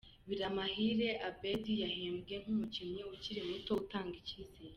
[0.27, 4.69] Biramahire Abedy yahembwe nk'umukinnyi ukiri muto utanga icyizere.